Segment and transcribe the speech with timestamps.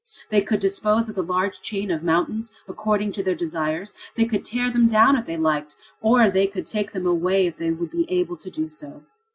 [0.31, 4.43] They could dispose of the large chain of mountains according to their desires; they could
[4.43, 7.91] tear them down if they liked, or they could take them away if they would
[7.91, 9.03] be able to do so.